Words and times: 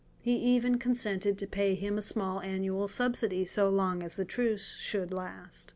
He 0.19 0.33
even 0.37 0.79
consented 0.79 1.37
to 1.37 1.45
pay 1.45 1.75
him 1.75 1.95
a 1.95 2.01
small 2.01 2.41
annual 2.41 2.87
subsidy 2.87 3.45
so 3.45 3.69
long 3.69 4.01
as 4.01 4.15
the 4.15 4.25
truce 4.25 4.75
should 4.79 5.13
last. 5.13 5.69